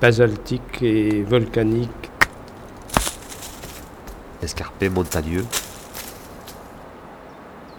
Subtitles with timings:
[0.00, 2.10] basaltique et volcanique.
[4.42, 5.44] Escarpé, montagneux.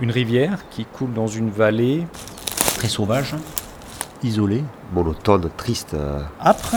[0.00, 2.06] Une rivière qui coule dans une vallée.
[2.76, 3.34] Très sauvage.
[4.22, 4.64] Isolée.
[4.92, 5.96] Monotone, triste.
[6.40, 6.74] Âpre.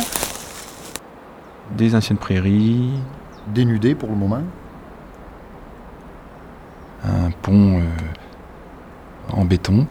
[1.72, 2.92] Des anciennes prairies.
[3.48, 4.44] Dénudées pour le moment.
[7.04, 7.84] Un pont euh,
[9.32, 9.88] en béton.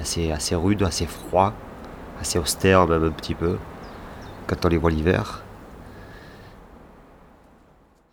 [0.00, 1.52] Assez, assez rude, assez froid,
[2.20, 3.56] assez austère même un petit peu,
[4.52, 5.42] quand on les voit l'hiver.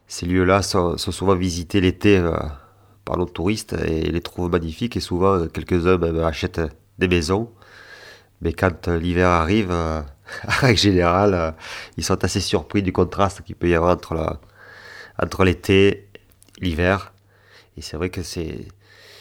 [0.07, 2.31] Ces lieux-là sont, souvent visités l'été euh,
[3.03, 6.61] par nos touristes et les trouvent magnifiques et souvent quelques-uns même achètent
[6.97, 7.51] des maisons.
[8.41, 10.05] Mais quand euh, l'hiver arrive, en
[10.47, 11.55] règle générale,
[11.97, 14.39] ils sont assez surpris du contraste qu'il peut y avoir entre,
[15.21, 16.07] entre l'été,
[16.61, 17.11] l'hiver.
[17.75, 18.65] Et c'est vrai que c'est,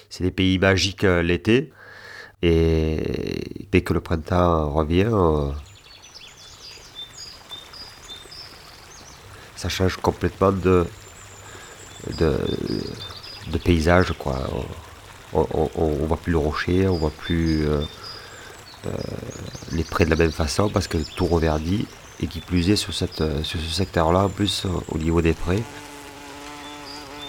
[0.09, 1.73] c'est des pays magiques l'été.
[2.43, 5.11] Et dès que le printemps revient,
[9.59, 10.87] ça change complètement de,
[12.19, 14.13] de, paysage.
[14.17, 14.39] Quoi.
[15.33, 17.81] On, ne voit plus le rocher, on voit plus euh,
[18.87, 18.91] euh,
[19.73, 21.87] les prés de la même façon parce que tout reverdit.
[22.21, 25.63] Et qui plus est sur, cette, sur ce secteur-là, en plus au niveau des prés,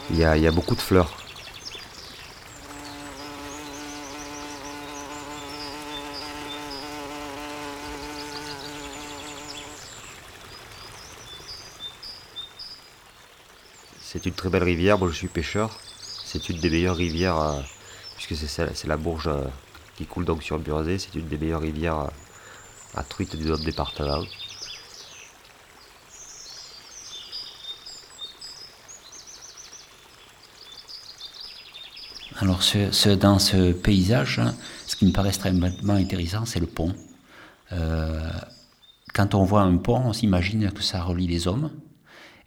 [0.09, 1.18] il y a beaucoup de fleurs.
[14.11, 14.97] C'est une très belle rivière.
[14.97, 15.69] Moi, je suis pêcheur.
[16.25, 17.61] C'est une des meilleures rivières, euh,
[18.17, 19.43] puisque c'est la Bourge euh,
[19.97, 20.97] qui coule donc sur Burzé.
[20.97, 22.07] C'est une des meilleures rivières euh,
[22.95, 24.23] à truite du département.
[32.37, 32.61] Alors,
[33.19, 34.55] dans ce paysage, hein,
[34.87, 36.95] ce qui me paraît extrêmement intéressant, c'est le pont.
[39.13, 41.69] quand on voit un pont, on s'imagine que ça relie les hommes,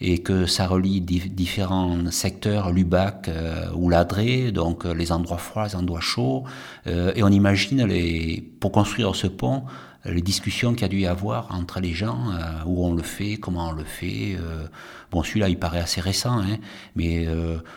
[0.04, 5.68] et que ça relie différents secteurs, Lubac euh, ou Ladré, donc euh, les endroits froids,
[5.68, 6.42] les endroits chauds,
[6.88, 9.62] euh, et on imagine les, pour construire ce pont
[10.04, 12.32] les discussions qu'il y a dû y avoir entre les gens,
[12.66, 14.36] où on le fait, comment on le fait.
[15.12, 16.56] bon, celui-là, il paraît assez récent, hein,
[16.96, 17.28] mais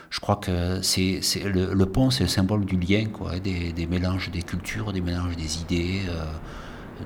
[0.09, 4.31] je crois que c'est, le, pont, c'est le symbole du lien, quoi, des, des, mélanges
[4.31, 6.01] des cultures, des mélanges des idées.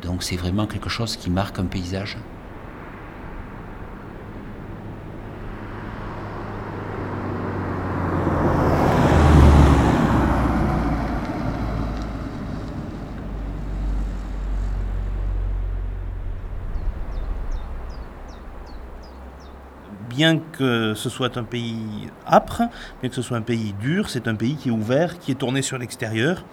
[0.01, 2.15] donc c'est vraiment quelque chose qui marque un paysage.
[20.19, 22.63] Bien que ce soit un pays âpre,
[22.99, 25.35] bien que ce soit un pays dur, c'est un pays qui est ouvert, qui est
[25.35, 26.43] tourné sur l'extérieur.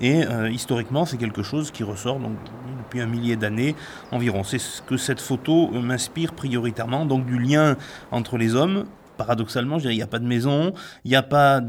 [0.00, 3.76] Et euh, historiquement, c'est quelque chose qui ressort depuis un millier d'années
[4.10, 4.42] environ.
[4.42, 7.76] C'est ce que cette photo m'inspire prioritairement, donc du lien
[8.10, 8.86] entre les hommes
[9.22, 10.72] paradoxalement, il n'y a pas de maison,
[11.04, 11.60] il n'y a pas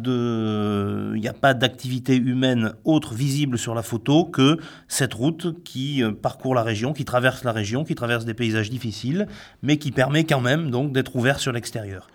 [1.54, 6.94] d'activité humaine autre visible sur la photo que cette route qui euh, parcourt la région,
[6.94, 9.28] qui traverse la région, qui traverse des paysages difficiles,
[9.62, 12.08] mais qui permet quand même d'être ouvert sur l'extérieur.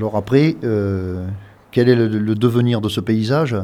[0.00, 1.28] Alors après, euh,
[1.72, 3.54] quel est le, devenir de ce paysage?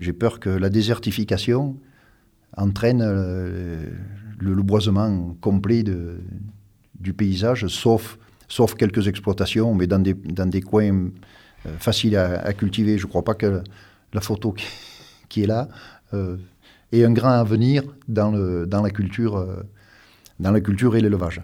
[0.00, 1.76] J'ai peur que la désertification
[2.56, 3.84] entraîne euh,
[4.38, 11.10] le, boisement complet du paysage, sauf, sauf quelques exploitations, mais dans des, dans des coins
[11.66, 12.96] euh, faciles à, cultiver.
[12.96, 13.62] Je ne crois pas que
[14.14, 14.54] la photo
[15.28, 15.68] qui, est là
[16.92, 18.32] ait un grand avenir dans,
[18.64, 19.46] dans, la, culture,
[20.40, 21.42] dans la culture et l'élevage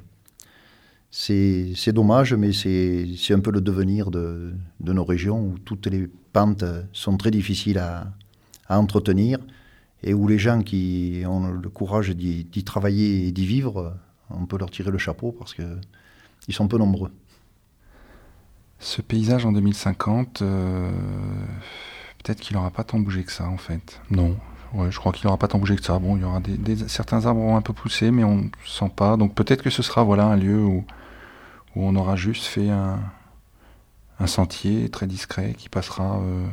[1.16, 6.64] c'est dommage, mais c'est un peu le devenir de, nos régions où toutes les pentes
[6.92, 8.12] sont très difficiles à,
[8.68, 9.39] entretenir
[10.03, 13.94] et où les gens qui ont le courage d'y travailler et d'y vivre,
[14.28, 17.12] on peut leur tirer le chapeau parce qu'ils sont peu nombreux.
[18.80, 20.91] Ce paysage en 2050, euh,
[22.22, 24.00] peut-être qu'il n'aura pas tant bougé que ça en fait.
[24.10, 24.36] Non,
[24.91, 25.97] je crois qu'il n'aura pas tant bougé que ça.
[26.00, 28.91] Bon, il y aura des, certains arbres vont un peu pousser, mais on ne sent
[28.97, 29.16] pas.
[29.16, 30.84] Donc peut-être que ce sera voilà un lieu où
[31.74, 33.00] où on aura juste fait un,
[34.26, 36.47] sentier très discret qui passera euh,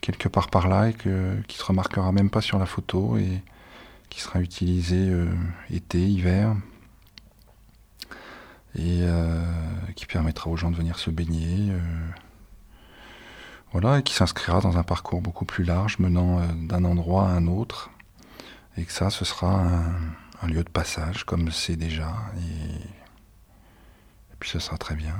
[0.00, 3.42] quelque part par là et que, qui se remarquera même pas sur la photo et
[4.08, 5.32] qui sera utilisé euh,
[5.70, 6.56] été, hiver
[8.74, 9.44] et euh,
[9.94, 11.72] qui permettra aux gens de venir se baigner.
[13.72, 17.46] voilà, et qui s'inscrira dans un parcours beaucoup plus large menant d'un endroit à un
[17.46, 17.90] autre.
[18.76, 19.64] Et que ça, ce sera
[20.42, 22.12] un lieu de passage, comme c'est déjà,
[24.36, 25.14] et puis ce sera très bien.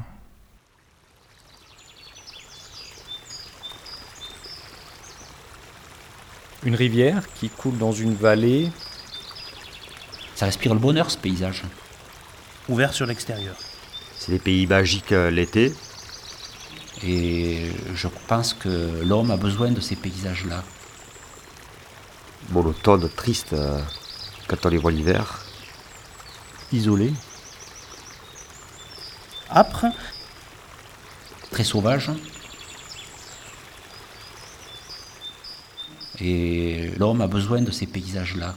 [6.64, 8.70] Une rivière qui coule dans une vallée.
[10.34, 11.62] Ça respire le bonheur, ce paysage.
[12.68, 13.56] Ouvert sur l'extérieur.
[14.18, 15.72] C'est des pays magiques euh, l'été.
[17.02, 20.62] Et je pense que l'homme a besoin de ces paysages-là.
[22.50, 23.80] Monotone, triste euh,
[24.46, 25.42] quand on les voit l'hiver.
[26.72, 27.12] Isolé.
[29.50, 29.86] Âpre,
[31.50, 32.10] Très sauvage.
[36.20, 38.54] Et l'homme a besoin de ces paysages-là.